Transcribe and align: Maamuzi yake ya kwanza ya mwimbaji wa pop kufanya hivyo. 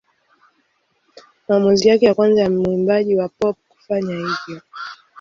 Maamuzi 1.47 1.87
yake 1.87 2.05
ya 2.05 2.13
kwanza 2.13 2.41
ya 2.41 2.49
mwimbaji 2.49 3.15
wa 3.15 3.29
pop 3.29 3.57
kufanya 3.69 4.15
hivyo. 4.15 4.61